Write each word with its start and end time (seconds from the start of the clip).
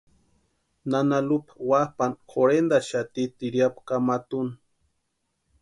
Nana 0.89 1.17
Lupa 1.27 1.51
wapʼani 1.69 2.17
jorhentaxati 2.31 3.21
tiriapu 3.37 3.79
kamatu 3.87 4.33
úni. 4.41 4.53